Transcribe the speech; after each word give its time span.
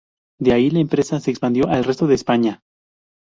De 0.39 0.51
ahí, 0.51 0.71
la 0.71 0.79
empresa 0.79 1.19
se 1.19 1.29
expandió 1.29 1.67
al 1.69 1.83
resto 1.83 2.07
de 2.07 2.15
España. 2.15 2.63